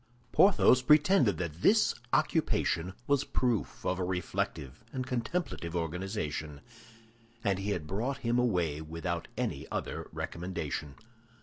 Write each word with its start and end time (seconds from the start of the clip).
Porthos 0.31 0.81
pretended 0.81 1.37
that 1.37 1.61
this 1.61 1.93
occupation 2.11 2.95
was 3.05 3.23
proof 3.23 3.85
of 3.85 3.99
a 3.99 4.03
reflective 4.03 4.83
and 4.91 5.05
contemplative 5.05 5.75
organization, 5.75 6.61
and 7.43 7.59
he 7.59 7.69
had 7.69 7.85
brought 7.85 8.17
him 8.25 8.39
away 8.39 8.81
without 8.81 9.27
any 9.37 9.67
other 9.69 10.09
recommendation. 10.11 10.95